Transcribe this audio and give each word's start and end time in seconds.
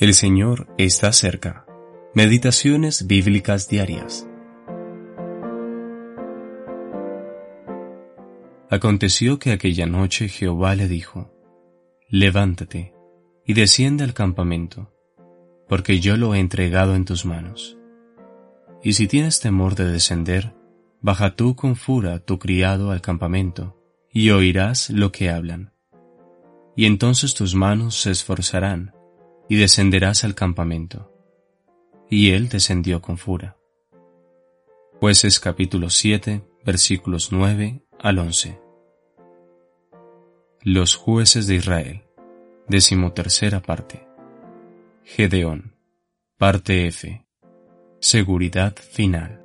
El 0.00 0.14
Señor 0.14 0.68
está 0.78 1.12
cerca. 1.12 1.66
Meditaciones 2.14 3.08
bíblicas 3.08 3.68
diarias. 3.68 4.28
Aconteció 8.70 9.40
que 9.40 9.50
aquella 9.50 9.86
noche 9.86 10.28
Jehová 10.28 10.76
le 10.76 10.86
dijo, 10.86 11.34
Levántate 12.08 12.94
y 13.44 13.54
desciende 13.54 14.04
al 14.04 14.14
campamento, 14.14 14.94
porque 15.68 15.98
yo 15.98 16.16
lo 16.16 16.32
he 16.32 16.38
entregado 16.38 16.94
en 16.94 17.04
tus 17.04 17.24
manos. 17.24 17.76
Y 18.84 18.92
si 18.92 19.08
tienes 19.08 19.40
temor 19.40 19.74
de 19.74 19.90
descender, 19.90 20.54
baja 21.00 21.34
tú 21.34 21.56
con 21.56 21.74
fura 21.74 22.20
tu 22.20 22.38
criado 22.38 22.92
al 22.92 23.00
campamento, 23.00 23.76
y 24.12 24.30
oirás 24.30 24.90
lo 24.90 25.10
que 25.10 25.28
hablan. 25.28 25.72
Y 26.76 26.84
entonces 26.86 27.34
tus 27.34 27.56
manos 27.56 28.00
se 28.00 28.12
esforzarán, 28.12 28.94
y 29.48 29.56
descenderás 29.56 30.24
al 30.24 30.34
campamento. 30.34 31.12
Y 32.10 32.30
él 32.30 32.48
descendió 32.48 33.00
con 33.00 33.18
fura. 33.18 33.56
Jueces 35.00 35.40
capítulo 35.40 35.90
7, 35.90 36.44
versículos 36.64 37.32
9 37.32 37.82
al 37.98 38.18
11. 38.18 38.60
Los 40.62 40.96
jueces 40.96 41.46
de 41.46 41.56
Israel, 41.56 42.02
decimotercera 42.66 43.62
parte. 43.62 44.06
Gedeón, 45.04 45.74
parte 46.36 46.86
F. 46.86 47.24
Seguridad 48.00 48.76
final. 48.76 49.44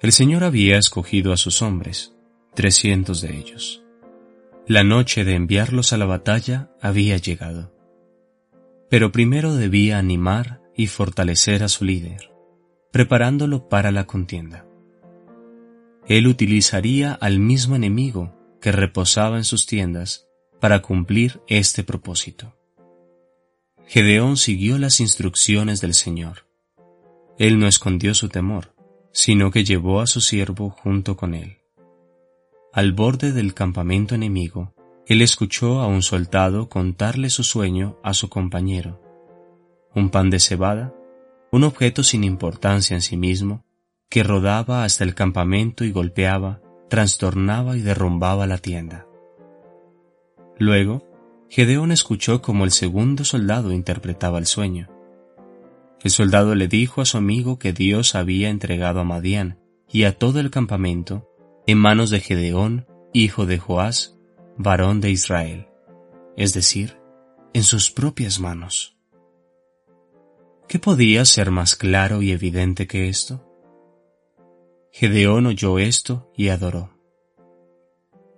El 0.00 0.12
Señor 0.12 0.44
había 0.44 0.78
escogido 0.78 1.32
a 1.32 1.36
sus 1.36 1.60
hombres, 1.60 2.14
trescientos 2.54 3.20
de 3.20 3.36
ellos 3.36 3.82
la 4.68 4.84
noche 4.84 5.24
de 5.24 5.34
enviarlos 5.34 5.94
a 5.94 5.96
la 5.96 6.04
batalla 6.04 6.70
había 6.82 7.16
llegado. 7.16 7.74
Pero 8.90 9.10
primero 9.12 9.54
debía 9.54 9.98
animar 9.98 10.60
y 10.76 10.88
fortalecer 10.88 11.62
a 11.62 11.68
su 11.68 11.86
líder, 11.86 12.30
preparándolo 12.92 13.70
para 13.70 13.90
la 13.92 14.06
contienda. 14.06 14.66
Él 16.06 16.26
utilizaría 16.26 17.14
al 17.14 17.38
mismo 17.38 17.76
enemigo 17.76 18.34
que 18.60 18.70
reposaba 18.70 19.38
en 19.38 19.44
sus 19.44 19.64
tiendas 19.64 20.26
para 20.60 20.82
cumplir 20.82 21.40
este 21.48 21.82
propósito. 21.82 22.54
Gedeón 23.86 24.36
siguió 24.36 24.76
las 24.76 25.00
instrucciones 25.00 25.80
del 25.80 25.94
Señor. 25.94 26.46
Él 27.38 27.58
no 27.58 27.68
escondió 27.68 28.12
su 28.12 28.28
temor, 28.28 28.74
sino 29.12 29.50
que 29.50 29.64
llevó 29.64 30.02
a 30.02 30.06
su 30.06 30.20
siervo 30.20 30.68
junto 30.68 31.16
con 31.16 31.34
él. 31.34 31.56
Al 32.72 32.92
borde 32.92 33.32
del 33.32 33.54
campamento 33.54 34.14
enemigo, 34.14 34.74
él 35.06 35.22
escuchó 35.22 35.80
a 35.80 35.86
un 35.86 36.02
soldado 36.02 36.68
contarle 36.68 37.30
su 37.30 37.42
sueño 37.42 37.98
a 38.02 38.12
su 38.12 38.28
compañero. 38.28 39.00
Un 39.94 40.10
pan 40.10 40.28
de 40.28 40.38
cebada, 40.38 40.94
un 41.50 41.64
objeto 41.64 42.02
sin 42.02 42.24
importancia 42.24 42.94
en 42.94 43.00
sí 43.00 43.16
mismo, 43.16 43.64
que 44.10 44.22
rodaba 44.22 44.84
hasta 44.84 45.04
el 45.04 45.14
campamento 45.14 45.84
y 45.84 45.92
golpeaba, 45.92 46.60
trastornaba 46.90 47.76
y 47.76 47.80
derrumbaba 47.80 48.46
la 48.46 48.58
tienda. 48.58 49.06
Luego, 50.58 51.08
Gedeón 51.48 51.90
escuchó 51.90 52.42
como 52.42 52.64
el 52.64 52.70
segundo 52.70 53.24
soldado 53.24 53.72
interpretaba 53.72 54.38
el 54.38 54.46
sueño. 54.46 54.88
El 56.02 56.10
soldado 56.10 56.54
le 56.54 56.68
dijo 56.68 57.00
a 57.00 57.06
su 57.06 57.16
amigo 57.16 57.58
que 57.58 57.72
Dios 57.72 58.14
había 58.14 58.50
entregado 58.50 59.00
a 59.00 59.04
Madián 59.04 59.58
y 59.90 60.04
a 60.04 60.18
todo 60.18 60.38
el 60.38 60.50
campamento 60.50 61.27
en 61.68 61.76
manos 61.76 62.08
de 62.08 62.20
Gedeón, 62.20 62.86
hijo 63.12 63.44
de 63.44 63.58
Joás, 63.58 64.16
varón 64.56 65.02
de 65.02 65.10
Israel, 65.10 65.68
es 66.34 66.54
decir, 66.54 66.98
en 67.52 67.62
sus 67.62 67.90
propias 67.90 68.40
manos. 68.40 68.96
¿Qué 70.66 70.78
podía 70.78 71.26
ser 71.26 71.50
más 71.50 71.76
claro 71.76 72.22
y 72.22 72.32
evidente 72.32 72.86
que 72.86 73.10
esto? 73.10 73.44
Gedeón 74.92 75.44
oyó 75.44 75.78
esto 75.78 76.32
y 76.34 76.48
adoró. 76.48 76.88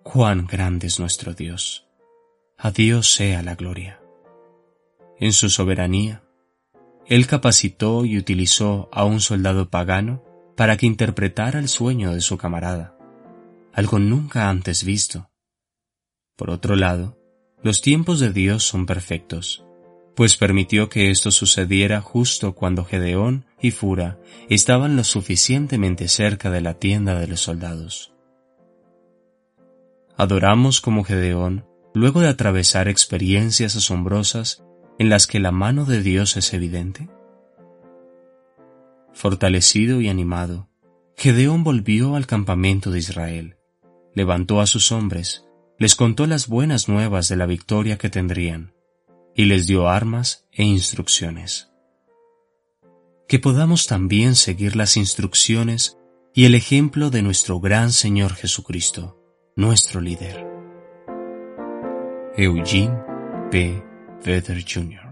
Cuán 0.03 0.49
grande 0.49 0.89
es 0.89 0.99
nuestro 0.99 1.33
Dios. 1.33 1.87
A 2.59 2.73
Dios 2.73 3.15
sea 3.15 3.45
la 3.45 3.55
gloria. 3.55 4.03
En 5.21 5.33
su 5.33 5.51
soberanía, 5.51 6.25
Él 7.07 7.29
capacitó 7.29 8.05
y 8.05 8.19
utilizó 8.19 8.89
a 8.91 9.05
un 9.05 9.21
soldado 9.21 9.71
pagano 9.71 10.25
para 10.57 10.77
que 10.77 10.87
interpretara 10.87 11.61
el 11.61 11.69
sueño 11.69 12.13
de 12.13 12.23
su 12.23 12.37
camarada 12.37 12.97
algo 13.73 13.99
nunca 13.99 14.49
antes 14.49 14.85
visto. 14.85 15.31
Por 16.37 16.51
otro 16.51 16.77
lado, 16.77 17.19
los 17.63 17.83
tiempos 17.83 18.21
de 18.21 18.33
Dios 18.33 18.65
son 18.65 18.87
perfectos, 18.87 19.65
pues 20.17 20.37
permitió 20.37 20.89
que 20.89 21.11
esto 21.11 21.31
sucediera 21.31 22.01
justo 22.01 22.55
cuando 22.55 22.85
Gedeón 22.85 23.45
y 23.61 23.71
Fura 23.71 24.19
estaban 24.49 24.97
lo 24.97 25.05
suficientemente 25.05 26.09
cerca 26.09 26.51
de 26.51 26.63
la 26.63 26.75
tienda 26.75 27.19
de 27.19 27.29
los 27.29 27.41
soldados. 27.41 28.13
Adoramos 30.17 30.81
como 30.81 31.05
Gedeón 31.05 31.67
luego 31.95 32.21
de 32.21 32.29
atravesar 32.29 32.89
experiencias 32.89 33.77
asombrosas 33.77 34.65
en 34.99 35.09
las 35.09 35.27
que 35.27 35.41
la 35.41 35.53
mano 35.53 35.85
de 35.85 36.03
Dios 36.03 36.37
es 36.37 36.53
evidente. 36.53 37.09
Fortalecido 39.13 40.01
y 40.01 40.09
animado, 40.09 40.69
Gedeón 41.17 41.65
volvió 41.65 42.17
al 42.17 42.27
campamento 42.27 42.91
de 42.91 42.99
Israel 42.99 43.60
levantó 44.15 44.61
a 44.61 44.67
sus 44.67 44.93
hombres, 44.93 45.45
les 45.79 45.95
contó 45.95 46.27
las 46.27 46.47
buenas 46.47 46.89
nuevas 46.89 47.29
de 47.29 47.37
la 47.37 47.47
victoria 47.47 47.99
que 47.99 48.11
tendrían, 48.11 48.75
y 49.35 49.47
les 49.47 49.67
dio 49.67 49.89
armas 49.89 50.47
e 50.53 50.65
instrucciones. 50.65 51.71
Que 53.29 53.39
podamos 53.39 53.87
también 53.87 54.35
seguir 54.35 54.77
las 54.77 54.97
instrucciones 54.97 55.97
y 56.35 56.45
el 56.45 56.55
ejemplo 56.55 57.11
de 57.11 57.23
nuestro 57.23 57.61
gran 57.61 57.93
Señor 57.93 58.35
Jesucristo, 58.35 59.19
nuestro 59.57 60.01
líder. 60.01 60.47
Eugene 62.37 62.97
P. 63.51 63.83
Vedder 64.25 64.65
Jr. 64.65 65.10